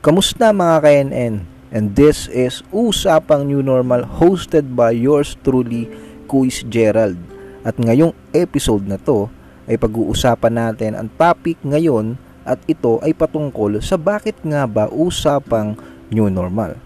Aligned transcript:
Kamusta 0.00 0.48
mga 0.48 0.80
KNN? 0.80 1.44
And 1.76 1.92
this 1.92 2.24
is 2.32 2.64
Usapang 2.72 3.52
New 3.52 3.60
Normal 3.60 4.08
hosted 4.08 4.72
by 4.72 4.96
yours 4.96 5.36
truly, 5.44 5.92
Kuis 6.24 6.64
Gerald. 6.72 7.20
At 7.68 7.76
ngayong 7.76 8.16
episode 8.32 8.88
na 8.88 8.96
to 8.96 9.28
ay 9.68 9.76
pag-uusapan 9.76 10.56
natin 10.56 10.96
ang 10.96 11.12
topic 11.20 11.60
ngayon 11.60 12.16
at 12.48 12.56
ito 12.64 12.96
ay 13.04 13.12
patungkol 13.12 13.76
sa 13.84 14.00
bakit 14.00 14.40
nga 14.40 14.64
ba 14.64 14.88
usapang 14.88 15.76
new 16.08 16.32
normal. 16.32 16.80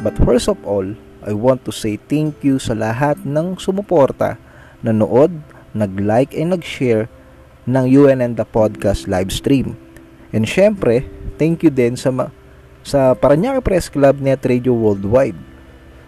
But 0.00 0.16
first 0.24 0.48
of 0.48 0.56
all, 0.64 0.88
I 1.20 1.36
want 1.36 1.68
to 1.68 1.72
say 1.76 2.00
thank 2.00 2.40
you 2.40 2.56
sa 2.56 2.72
lahat 2.72 3.28
ng 3.28 3.60
sumuporta, 3.60 4.40
nanood, 4.80 5.36
nag-like 5.76 6.32
and 6.32 6.56
nag-share 6.56 7.12
ng 7.68 7.84
UNN 7.92 8.40
The 8.40 8.48
Podcast 8.48 9.04
live 9.04 9.28
stream. 9.28 9.76
And 10.32 10.48
syempre, 10.48 11.04
thank 11.42 11.66
you 11.66 11.74
din 11.74 11.98
sa 11.98 12.14
ma- 12.14 12.30
sa 12.86 13.18
Paranaque 13.18 13.66
Press 13.66 13.90
Club 13.90 14.22
Net 14.22 14.46
Radio 14.46 14.70
Worldwide 14.78 15.34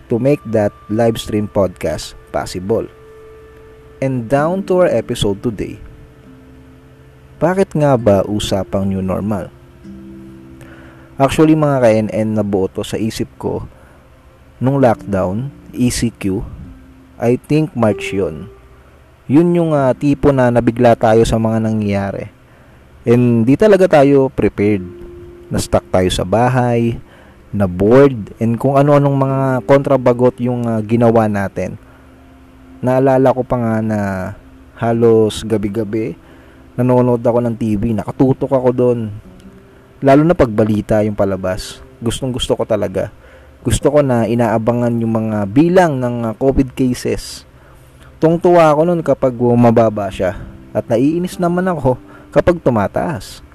to 0.07 0.23
make 0.23 0.39
that 0.47 0.71
live 0.87 1.19
stream 1.19 1.51
podcast 1.51 2.15
possible. 2.31 2.87
And 3.99 4.31
down 4.31 4.63
to 4.71 4.87
our 4.87 4.91
episode 4.95 5.43
today. 5.43 5.83
Bakit 7.43 7.75
nga 7.75 7.99
ba 7.99 8.23
usapang 8.23 8.87
new 8.87 9.03
normal? 9.03 9.51
Actually 11.19 11.59
mga 11.59 11.83
ka-NN 11.83 12.39
nabuo 12.39 12.71
to 12.71 12.87
sa 12.87 12.95
isip 12.95 13.27
ko 13.35 13.67
nung 14.63 14.79
lockdown, 14.79 15.51
ECQ, 15.75 16.47
I 17.19 17.43
think 17.43 17.75
March 17.75 18.15
yun. 18.15 18.47
Yun 19.27 19.51
yung 19.51 19.71
uh, 19.75 19.91
tipo 19.99 20.31
na 20.31 20.55
nabigla 20.55 20.95
tayo 20.95 21.27
sa 21.27 21.43
mga 21.43 21.59
nangyayari. 21.67 22.31
And 23.03 23.43
di 23.43 23.59
talaga 23.59 23.91
tayo 23.91 24.31
prepared. 24.31 25.04
Na-stuck 25.55 25.87
tayo 25.95 26.11
sa 26.11 26.27
bahay, 26.27 26.99
na 27.55 27.71
bored, 27.71 28.35
and 28.43 28.59
kung 28.59 28.75
ano-anong 28.75 29.15
mga 29.15 29.41
kontrabagot 29.71 30.35
yung 30.43 30.67
uh, 30.67 30.83
ginawa 30.83 31.31
natin. 31.31 31.79
Naalala 32.83 33.31
ko 33.31 33.47
pa 33.47 33.55
nga 33.55 33.75
na 33.79 33.99
halos 34.75 35.47
gabi-gabi, 35.47 36.19
nanonood 36.75 37.23
ako 37.23 37.39
ng 37.47 37.55
TV, 37.55 37.95
nakatutok 37.95 38.51
ako 38.51 38.69
doon. 38.75 39.15
Lalo 40.03 40.27
na 40.27 40.35
pagbalita 40.35 41.07
yung 41.07 41.15
palabas. 41.15 41.79
Gustong 42.03 42.35
gusto 42.35 42.59
ko 42.59 42.67
talaga. 42.67 43.15
Gusto 43.63 43.95
ko 43.95 44.03
na 44.03 44.27
inaabangan 44.27 44.99
yung 44.99 45.15
mga 45.15 45.39
bilang 45.47 46.03
ng 46.03 46.17
uh, 46.29 46.33
COVID 46.35 46.75
cases. 46.75 47.47
Tungtuwa 48.19 48.75
ako 48.75 48.91
noon 48.91 49.07
kapag 49.07 49.39
mababa 49.39 50.11
siya. 50.11 50.35
At 50.75 50.91
naiinis 50.91 51.39
naman 51.39 51.71
ako 51.71 51.95
kapag 52.35 52.59
tumataas. 52.59 53.47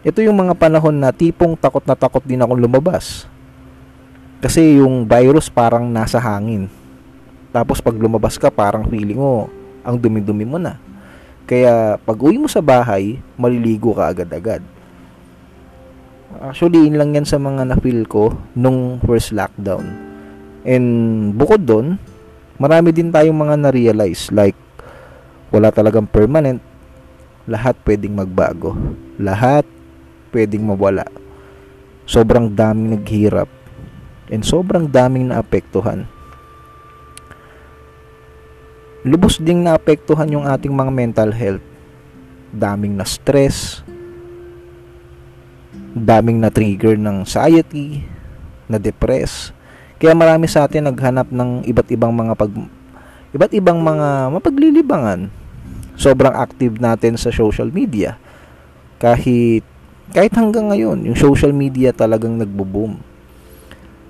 Ito 0.00 0.24
yung 0.24 0.40
mga 0.40 0.56
panahon 0.56 0.96
na 0.96 1.12
tipong 1.12 1.52
takot 1.60 1.84
na 1.84 1.92
takot 1.92 2.24
din 2.24 2.40
akong 2.40 2.56
lumabas. 2.56 3.28
Kasi 4.40 4.80
yung 4.80 5.04
virus 5.04 5.52
parang 5.52 5.84
nasa 5.92 6.16
hangin. 6.16 6.72
Tapos 7.52 7.84
pag 7.84 7.92
lumabas 7.92 8.40
ka 8.40 8.48
parang 8.48 8.88
feeling 8.88 9.20
mo 9.20 9.52
ang 9.84 10.00
dumi-dumi 10.00 10.48
mo 10.48 10.56
na. 10.56 10.80
Kaya 11.44 12.00
pag 12.00 12.16
uwi 12.16 12.40
mo 12.40 12.48
sa 12.48 12.64
bahay, 12.64 13.20
maliligo 13.36 13.92
ka 13.92 14.08
agad-agad. 14.08 14.64
Actually, 16.40 16.88
in 16.88 16.96
lang 16.96 17.12
yan 17.12 17.28
sa 17.28 17.36
mga 17.36 17.68
na-feel 17.68 18.08
ko 18.08 18.32
nung 18.56 19.04
first 19.04 19.36
lockdown. 19.36 19.84
And 20.64 20.86
bukod 21.36 21.68
doon, 21.68 22.00
marami 22.56 22.96
din 22.96 23.12
tayong 23.12 23.36
mga 23.36 23.68
na-realize 23.68 24.32
like 24.32 24.56
wala 25.52 25.68
talagang 25.68 26.08
permanent. 26.08 26.64
Lahat 27.44 27.76
pwedeng 27.84 28.16
magbago. 28.16 28.78
Lahat 29.20 29.66
pwedeng 30.30 30.66
mawala. 30.66 31.06
Sobrang 32.06 32.50
daming 32.50 32.98
naghirap 32.98 33.50
and 34.30 34.46
sobrang 34.46 34.86
daming 34.86 35.28
naapektuhan. 35.28 36.06
Lubos 39.02 39.40
ding 39.40 39.64
naapektuhan 39.64 40.30
yung 40.30 40.46
ating 40.46 40.70
mga 40.70 40.92
mental 40.92 41.30
health. 41.32 41.64
Daming 42.50 42.98
na 42.98 43.06
stress, 43.06 43.80
daming 45.94 46.42
na 46.42 46.50
trigger 46.50 46.98
ng 46.98 47.22
anxiety, 47.22 48.02
na 48.70 48.78
depress. 48.78 49.54
Kaya 49.98 50.14
marami 50.14 50.46
sa 50.46 50.66
atin 50.66 50.86
naghanap 50.86 51.30
ng 51.30 51.66
iba't 51.66 51.88
ibang 51.94 52.14
mga 52.14 52.34
pag 52.38 52.52
iba't 53.30 53.52
ibang 53.54 53.78
mga 53.82 54.34
mapaglilibangan. 54.34 55.30
Sobrang 55.98 56.32
active 56.32 56.80
natin 56.80 57.20
sa 57.20 57.28
social 57.28 57.68
media. 57.68 58.16
Kahit 58.96 59.64
kahit 60.10 60.34
hanggang 60.34 60.74
ngayon, 60.74 61.06
yung 61.06 61.18
social 61.18 61.54
media 61.54 61.94
talagang 61.94 62.38
nagbo-boom. 62.38 62.98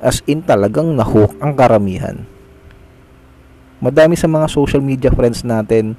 As 0.00 0.24
in 0.24 0.40
talagang 0.40 0.96
nahook 0.96 1.36
ang 1.44 1.52
karamihan. 1.52 2.24
Madami 3.80 4.16
sa 4.16 4.28
mga 4.28 4.48
social 4.48 4.80
media 4.80 5.12
friends 5.12 5.44
natin 5.44 5.96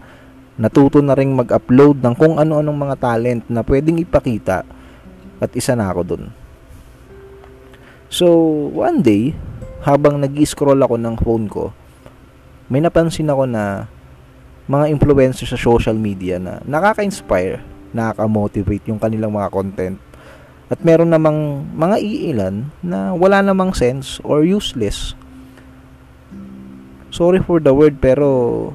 natuto 0.57 1.01
na 1.01 1.17
ring 1.17 1.33
mag-upload 1.33 2.01
ng 2.01 2.13
kung 2.13 2.37
ano-anong 2.37 2.77
mga 2.77 2.95
talent 3.01 3.43
na 3.49 3.65
pwedeng 3.65 3.97
ipakita 3.97 4.61
at 5.41 5.51
isa 5.57 5.73
na 5.73 5.89
ako 5.89 6.01
dun. 6.05 6.23
So, 8.11 8.27
one 8.75 9.01
day, 9.01 9.33
habang 9.81 10.21
nag-scroll 10.21 10.77
ako 10.77 11.01
ng 11.01 11.15
phone 11.17 11.45
ko, 11.49 11.73
may 12.69 12.83
napansin 12.83 13.31
ako 13.33 13.49
na 13.49 13.89
mga 14.69 14.93
influencer 14.93 15.49
sa 15.49 15.57
social 15.57 15.97
media 15.97 16.37
na 16.37 16.61
nakaka-inspire, 16.67 17.63
nakaka-motivate 17.91 18.87
yung 18.91 18.99
kanilang 18.99 19.35
mga 19.35 19.51
content. 19.51 19.97
At 20.71 20.79
meron 20.87 21.11
namang 21.11 21.67
mga 21.75 21.99
iilan 21.99 22.71
na 22.79 23.11
wala 23.11 23.43
namang 23.43 23.75
sense 23.75 24.23
or 24.23 24.47
useless. 24.47 25.11
Sorry 27.11 27.43
for 27.43 27.59
the 27.59 27.75
word 27.75 27.99
pero 27.99 28.71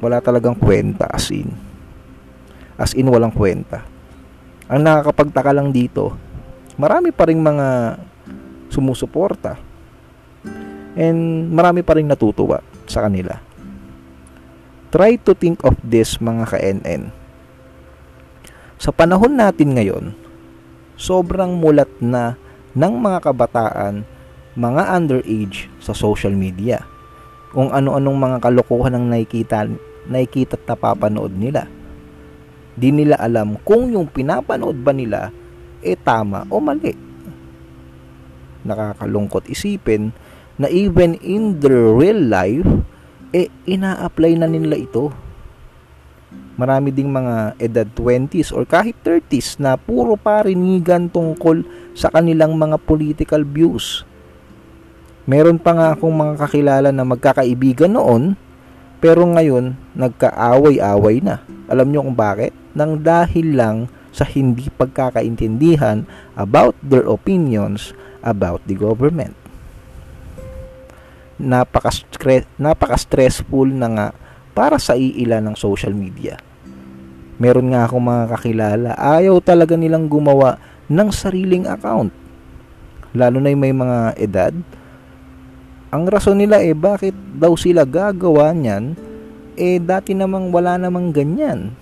wala 0.00 0.24
talagang 0.24 0.56
kwenta 0.56 1.04
as 1.12 1.28
in. 1.28 1.52
As 2.80 2.96
in 2.96 3.12
walang 3.12 3.36
kwenta. 3.36 3.84
Ang 4.64 4.80
nakakapagtaka 4.80 5.52
lang 5.52 5.68
dito, 5.76 6.16
marami 6.80 7.12
pa 7.12 7.28
ring 7.28 7.40
mga 7.40 8.00
sumusuporta. 8.72 9.60
And 10.96 11.52
marami 11.52 11.84
pa 11.84 12.00
ring 12.00 12.08
natutuwa 12.08 12.64
sa 12.88 13.04
kanila. 13.04 13.36
Try 14.88 15.20
to 15.26 15.36
think 15.36 15.60
of 15.66 15.76
this 15.84 16.16
mga 16.22 16.44
ka-NN. 16.48 17.23
Sa 18.84 18.92
panahon 18.92 19.40
natin 19.40 19.80
ngayon, 19.80 20.12
sobrang 21.00 21.56
mulat 21.56 21.88
na 22.04 22.36
ng 22.76 23.00
mga 23.00 23.32
kabataan, 23.32 24.04
mga 24.60 24.82
underage 25.00 25.72
sa 25.80 25.96
social 25.96 26.36
media. 26.36 26.84
Kung 27.56 27.72
ano-anong 27.72 28.12
mga 28.20 28.38
kalokohan 28.44 28.92
ang 28.92 29.08
nakikita, 29.08 29.72
nakikita 30.04 30.60
at 30.60 30.68
napapanood 30.68 31.32
nila 31.32 31.64
di 32.74 32.90
nila 32.90 33.14
alam 33.22 33.54
kung 33.62 33.94
yung 33.94 34.10
pinapanood 34.10 34.74
ba 34.82 34.90
nila 34.90 35.30
e 35.80 35.94
eh, 35.94 35.96
tama 35.96 36.44
o 36.50 36.58
mali. 36.58 36.92
Nakakalungkot 38.66 39.48
isipin 39.48 40.12
na 40.60 40.68
even 40.68 41.16
in 41.24 41.56
their 41.64 41.88
real 41.88 42.20
life, 42.20 42.68
eh 43.32 43.48
ina-apply 43.64 44.38
na 44.38 44.48
nila 44.50 44.76
ito. 44.76 45.08
Marami 46.54 46.94
ding 46.94 47.10
mga 47.10 47.58
edad 47.58 47.88
20s 47.92 48.54
or 48.54 48.62
kahit 48.62 48.94
30s 49.02 49.58
na 49.58 49.74
puro 49.74 50.14
parinigan 50.14 51.10
tungkol 51.10 51.66
sa 51.98 52.10
kanilang 52.14 52.54
mga 52.54 52.78
political 52.82 53.42
views. 53.42 54.06
Meron 55.26 55.58
pa 55.58 55.72
nga 55.74 55.86
akong 55.96 56.14
mga 56.14 56.34
kakilala 56.46 56.90
na 56.94 57.02
magkakaibigan 57.02 57.96
noon 57.96 58.38
pero 59.02 59.26
ngayon 59.26 59.74
nagkaaway-away 59.98 61.20
na. 61.24 61.42
Alam 61.66 61.90
nyo 61.90 62.00
kung 62.06 62.18
bakit? 62.18 62.54
nang 62.74 63.00
dahil 63.00 63.54
lang 63.54 63.76
sa 64.10 64.26
hindi 64.26 64.66
pagkakaintindihan 64.68 66.06
about 66.34 66.74
their 66.82 67.06
opinions 67.06 67.94
about 68.20 68.62
the 68.66 68.74
government. 68.74 69.34
Napaka-stress, 71.38 72.46
napaka-stressful 72.58 73.70
na 73.70 73.88
nga 73.90 74.06
para 74.54 74.78
sa 74.78 74.94
iila 74.94 75.42
ng 75.42 75.58
social 75.58 75.92
media. 75.92 76.38
Meron 77.42 77.74
nga 77.74 77.84
akong 77.84 78.00
mga 78.00 78.24
kakilala, 78.30 78.90
ayaw 78.94 79.42
talaga 79.42 79.74
nilang 79.74 80.06
gumawa 80.06 80.56
ng 80.86 81.08
sariling 81.10 81.66
account. 81.66 82.14
Lalo 83.10 83.42
na 83.42 83.50
yung 83.50 83.62
may 83.62 83.74
mga 83.74 83.98
edad. 84.16 84.54
Ang 85.90 86.06
rason 86.06 86.38
nila 86.38 86.62
eh 86.62 86.74
bakit 86.74 87.14
daw 87.34 87.54
sila 87.54 87.82
gagawa 87.86 88.50
niyan 88.54 88.98
eh 89.54 89.78
dati 89.78 90.14
namang 90.14 90.50
wala 90.50 90.74
namang 90.74 91.14
ganyan 91.14 91.74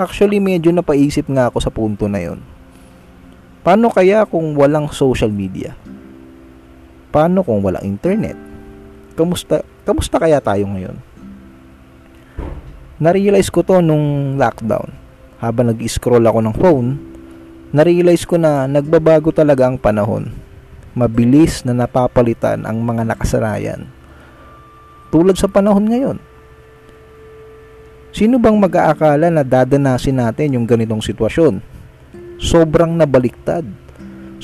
Actually, 0.00 0.40
medyo 0.40 0.72
napaisip 0.72 1.28
nga 1.28 1.52
ako 1.52 1.58
sa 1.60 1.68
punto 1.68 2.08
na 2.08 2.24
yon. 2.24 2.40
Paano 3.60 3.92
kaya 3.92 4.24
kung 4.24 4.56
walang 4.56 4.88
social 4.88 5.28
media? 5.28 5.76
Paano 7.12 7.44
kung 7.44 7.60
walang 7.60 7.84
internet? 7.84 8.32
Kamusta, 9.12 9.60
kamusta 9.84 10.16
kaya 10.16 10.40
tayo 10.40 10.64
ngayon? 10.72 10.96
Na-realize 13.00 13.48
ko 13.48 13.64
to 13.64 13.80
nung 13.80 14.36
lockdown. 14.36 14.92
Habang 15.40 15.72
nag-scroll 15.72 16.20
ako 16.20 16.38
ng 16.44 16.54
phone, 16.60 16.88
narealize 17.72 18.28
ko 18.28 18.36
na 18.36 18.68
nagbabago 18.68 19.32
talaga 19.32 19.64
ang 19.64 19.80
panahon. 19.80 20.28
Mabilis 20.92 21.64
na 21.64 21.72
napapalitan 21.72 22.68
ang 22.68 22.84
mga 22.84 23.08
nakasanayan. 23.08 23.88
Tulad 25.08 25.32
sa 25.40 25.48
panahon 25.48 25.88
ngayon. 25.88 26.18
Sino 28.12 28.36
bang 28.36 28.60
mag-aakala 28.60 29.32
na 29.32 29.48
dadanasin 29.48 30.20
natin 30.20 30.60
yung 30.60 30.68
ganitong 30.68 31.00
sitwasyon? 31.00 31.64
Sobrang 32.36 32.92
nabaliktad. 33.00 33.64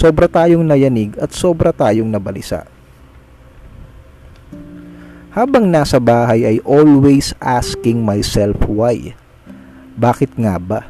Sobra 0.00 0.32
tayong 0.32 0.64
nayanig 0.64 1.12
at 1.20 1.28
sobra 1.36 1.76
tayong 1.76 2.08
nabalisa. 2.08 2.75
Habang 5.36 5.68
nasa 5.68 6.00
bahay 6.00 6.48
ay 6.48 6.58
always 6.64 7.36
asking 7.44 8.00
myself 8.00 8.56
why. 8.64 9.12
Bakit 10.00 10.32
nga 10.40 10.56
ba? 10.56 10.88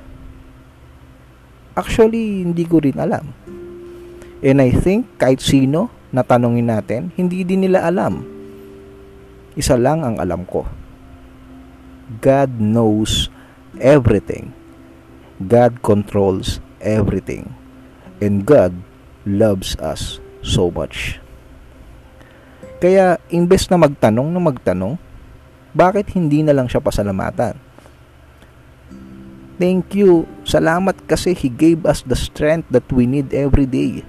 Actually, 1.74 2.46
hindi 2.46 2.62
ko 2.62 2.78
rin 2.78 2.94
alam. 2.94 3.34
And 4.46 4.62
I 4.62 4.70
think 4.70 5.18
kahit 5.18 5.42
sino 5.42 5.90
na 6.14 6.22
tanongin 6.22 6.70
natin, 6.70 7.10
hindi 7.18 7.42
din 7.42 7.66
nila 7.66 7.90
alam. 7.90 8.22
Isa 9.58 9.74
lang 9.74 10.06
ang 10.06 10.22
alam 10.22 10.46
ko. 10.46 10.62
God 12.22 12.62
knows 12.62 13.26
everything. 13.82 14.54
God 15.42 15.82
controls 15.82 16.62
everything. 16.78 17.50
And 18.22 18.46
God 18.46 18.78
loves 19.26 19.74
us 19.82 20.22
so 20.46 20.70
much. 20.70 21.18
Kaya, 22.76 23.16
imbes 23.32 23.68
na 23.72 23.80
magtanong 23.80 24.28
na 24.28 24.40
magtanong, 24.40 24.94
bakit 25.76 26.12
hindi 26.12 26.44
na 26.44 26.52
lang 26.52 26.68
siya 26.68 26.84
pasalamatan? 26.84 27.56
Thank 29.56 29.96
you. 29.96 30.28
Salamat 30.44 31.00
kasi 31.08 31.32
He 31.32 31.48
gave 31.48 31.88
us 31.88 32.04
the 32.04 32.16
strength 32.16 32.68
that 32.68 32.84
we 32.92 33.08
need 33.08 33.32
every 33.32 33.64
day. 33.64 34.04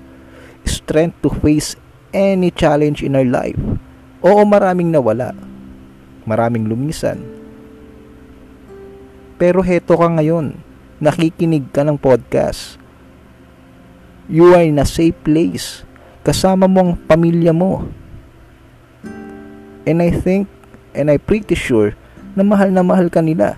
Strength 0.68 1.24
to 1.24 1.32
face 1.32 1.80
any 2.12 2.52
challenge 2.52 3.00
in 3.00 3.16
our 3.16 3.24
life. 3.24 3.60
Oo, 4.20 4.44
maraming 4.44 4.92
nawala. 4.92 5.32
Maraming 6.28 6.68
lumisan. 6.68 7.24
Pero 9.40 9.64
heto 9.64 9.96
ka 9.96 10.12
ngayon. 10.12 10.60
Nakikinig 11.00 11.72
ka 11.72 11.88
ng 11.88 11.96
podcast. 11.96 12.76
You 14.28 14.52
are 14.52 14.68
in 14.68 14.76
a 14.76 14.88
safe 14.88 15.16
place. 15.24 15.88
Kasama 16.28 16.68
mo 16.68 16.84
ang 16.84 16.94
pamilya 17.08 17.56
mo. 17.56 17.88
And 19.88 20.04
I 20.04 20.12
think, 20.12 20.52
and 20.92 21.08
I'm 21.08 21.24
pretty 21.24 21.56
sure, 21.56 21.96
na 22.36 22.44
mahal 22.44 22.70
na 22.70 22.84
mahal 22.84 23.08
ka 23.08 23.24
nila 23.24 23.58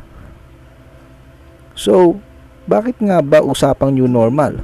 So, 1.80 2.20
bakit 2.68 3.00
nga 3.00 3.24
ba 3.24 3.40
usapang 3.40 3.96
new 3.96 4.04
normal? 4.04 4.60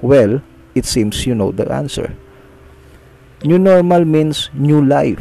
Well, 0.00 0.40
it 0.72 0.88
seems 0.88 1.28
you 1.28 1.36
know 1.36 1.52
the 1.52 1.68
answer. 1.68 2.16
New 3.44 3.60
normal 3.60 4.08
means 4.08 4.48
new 4.56 4.80
life, 4.80 5.20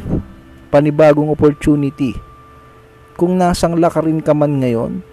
panibagong 0.72 1.28
opportunity. 1.28 2.16
Kung 3.20 3.36
nasang 3.36 3.76
laka 3.76 4.00
rin 4.00 4.24
ka 4.24 4.32
man 4.32 4.64
ngayon, 4.64 5.04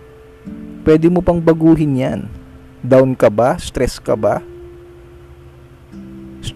pwede 0.86 1.10
mo 1.10 1.18
pang 1.18 1.42
baguhin 1.42 1.98
yan. 1.98 2.20
Down 2.86 3.18
ka 3.18 3.26
ba? 3.26 3.58
Stress 3.58 3.98
ka 3.98 4.14
ba? 4.14 4.38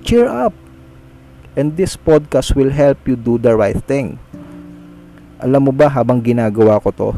Cheer 0.07 0.31
up! 0.31 0.64
And 1.55 1.79
this 1.79 1.95
podcast 1.95 2.59
will 2.59 2.75
help 2.75 3.07
you 3.07 3.15
do 3.15 3.39
the 3.39 3.55
right 3.55 3.79
thing. 3.79 4.19
Alam 5.39 5.71
mo 5.71 5.73
ba 5.75 5.87
habang 5.87 6.19
ginagawa 6.19 6.83
ko 6.83 6.91
to, 6.91 7.11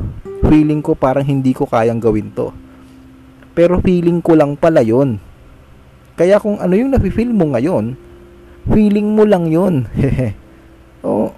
feeling 0.44 0.84
ko 0.84 0.92
parang 0.92 1.24
hindi 1.24 1.56
ko 1.56 1.64
kayang 1.64 1.96
gawin 1.96 2.28
to. 2.36 2.52
Pero 3.56 3.80
feeling 3.80 4.20
ko 4.20 4.36
lang 4.36 4.52
pala 4.60 4.84
yon. 4.84 5.16
Kaya 6.20 6.36
kung 6.36 6.60
ano 6.60 6.76
yung 6.76 6.92
nafe-feel 6.92 7.32
mo 7.32 7.56
ngayon, 7.56 7.96
feeling 8.68 9.16
mo 9.16 9.24
lang 9.24 9.48
yon. 9.48 9.88
oh, 11.06 11.32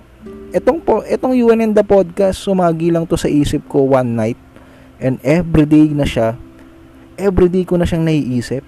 etong 0.50 0.82
po, 0.82 1.06
etong 1.06 1.38
UN 1.38 1.70
and 1.70 1.74
the 1.78 1.86
podcast 1.86 2.42
sumagi 2.42 2.90
lang 2.90 3.06
to 3.06 3.14
sa 3.14 3.30
isip 3.30 3.62
ko 3.70 3.86
one 3.86 4.18
night 4.18 4.40
and 4.98 5.22
everyday 5.22 5.86
na 5.94 6.02
siya. 6.02 6.34
Everyday 7.14 7.62
ko 7.62 7.78
na 7.78 7.86
siyang 7.86 8.06
naiisip. 8.06 8.66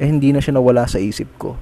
Eh 0.00 0.08
hindi 0.08 0.32
na 0.32 0.40
siya 0.40 0.56
nawala 0.56 0.88
sa 0.88 0.96
isip 0.96 1.28
ko. 1.36 1.60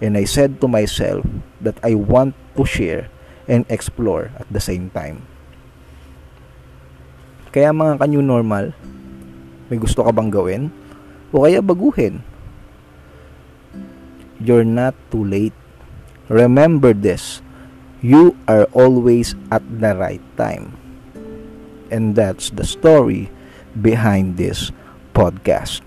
And 0.00 0.16
I 0.16 0.28
said 0.28 0.60
to 0.60 0.68
myself 0.68 1.24
that 1.60 1.80
I 1.80 1.96
want 1.96 2.36
to 2.56 2.64
share 2.68 3.08
and 3.48 3.64
explore 3.72 4.30
at 4.36 4.46
the 4.52 4.60
same 4.60 4.92
time. 4.92 5.24
Kaya 7.54 7.72
mga 7.72 8.04
kanyo 8.04 8.20
normal, 8.20 8.76
may 9.72 9.80
gusto 9.80 10.04
ka 10.04 10.12
bang 10.12 10.28
gawin? 10.28 10.68
O 11.32 11.48
kaya 11.48 11.64
baguhin? 11.64 12.20
You're 14.36 14.68
not 14.68 14.92
too 15.08 15.24
late. 15.24 15.56
Remember 16.28 16.92
this. 16.92 17.40
You 18.04 18.36
are 18.44 18.68
always 18.76 19.32
at 19.48 19.64
the 19.64 19.96
right 19.96 20.20
time. 20.36 20.76
And 21.88 22.12
that's 22.12 22.52
the 22.52 22.68
story 22.68 23.32
behind 23.72 24.36
this 24.36 24.68
podcast. 25.16 25.80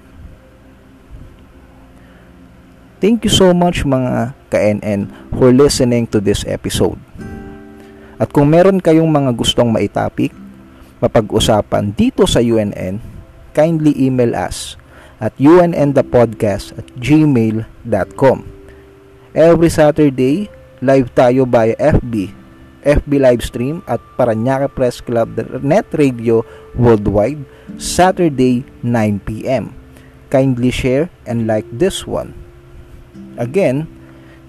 Thank 2.99 3.23
you 3.23 3.31
so 3.31 3.55
much 3.55 3.87
mga 3.87 4.35
ka-NN 4.51 5.07
for 5.39 5.55
listening 5.55 6.03
to 6.11 6.19
this 6.19 6.43
episode. 6.43 6.99
At 8.19 8.35
kung 8.35 8.51
meron 8.51 8.83
kayong 8.83 9.07
mga 9.07 9.31
gustong 9.39 9.71
maitapik, 9.71 10.35
mapag-usapan 10.99 11.95
dito 11.95 12.27
sa 12.27 12.43
UNN, 12.43 12.99
kindly 13.55 13.95
email 13.95 14.35
us 14.35 14.75
at 15.23 15.31
unnthepodcast 15.39 16.75
at 16.75 16.87
gmail.com. 16.99 18.37
Every 19.31 19.71
Saturday, 19.71 20.51
live 20.83 21.07
tayo 21.15 21.47
via 21.47 21.79
FB, 21.79 22.35
FB 22.83 23.11
live 23.15 23.43
stream 23.47 23.79
at 23.87 24.03
Paranaque 24.19 24.67
Press 24.75 24.99
Club 24.99 25.39
Net 25.63 25.87
Radio 25.95 26.43
Worldwide, 26.75 27.47
Saturday 27.79 28.67
9pm. 28.83 29.71
Kindly 30.27 30.71
share 30.75 31.07
and 31.23 31.47
like 31.47 31.67
this 31.71 32.03
one. 32.03 32.48
Again, 33.39 33.87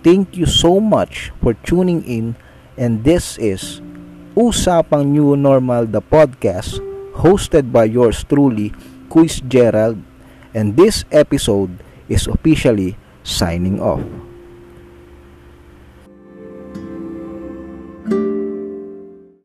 thank 0.03 0.35
you 0.35 0.51
so 0.51 0.83
much 0.83 1.31
for 1.39 1.55
tuning 1.63 2.03
in 2.03 2.35
and 2.75 3.07
this 3.07 3.39
is 3.39 3.79
Usapang 4.35 5.15
New 5.15 5.39
Normal 5.39 5.87
the 5.87 6.03
podcast 6.03 6.83
hosted 7.15 7.71
by 7.71 7.87
yours 7.87 8.27
truly, 8.27 8.75
Quiz 9.07 9.39
Gerald, 9.47 10.03
and 10.55 10.75
this 10.75 11.07
episode 11.15 11.71
is 12.11 12.27
officially 12.27 12.99
signing 13.23 13.79
off. 13.79 14.03